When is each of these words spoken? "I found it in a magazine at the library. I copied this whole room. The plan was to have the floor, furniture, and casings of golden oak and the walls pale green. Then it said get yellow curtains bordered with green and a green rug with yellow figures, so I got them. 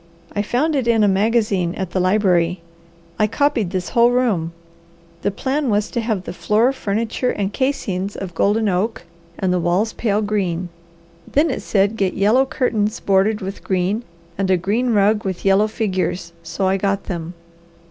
"I 0.35 0.41
found 0.41 0.75
it 0.75 0.87
in 0.87 1.03
a 1.03 1.07
magazine 1.07 1.75
at 1.75 1.91
the 1.91 1.99
library. 1.99 2.61
I 3.19 3.27
copied 3.27 3.69
this 3.69 3.89
whole 3.89 4.09
room. 4.09 4.51
The 5.21 5.29
plan 5.29 5.69
was 5.69 5.91
to 5.91 6.01
have 6.01 6.23
the 6.23 6.33
floor, 6.33 6.73
furniture, 6.73 7.29
and 7.29 7.53
casings 7.53 8.15
of 8.15 8.33
golden 8.33 8.67
oak 8.67 9.03
and 9.37 9.53
the 9.53 9.59
walls 9.59 9.93
pale 9.93 10.23
green. 10.23 10.69
Then 11.31 11.51
it 11.51 11.61
said 11.61 11.97
get 11.97 12.15
yellow 12.15 12.47
curtains 12.47 12.99
bordered 12.99 13.41
with 13.41 13.63
green 13.63 14.03
and 14.39 14.49
a 14.49 14.57
green 14.57 14.91
rug 14.91 15.23
with 15.23 15.45
yellow 15.45 15.67
figures, 15.67 16.33
so 16.41 16.65
I 16.67 16.77
got 16.77 17.03
them. 17.03 17.35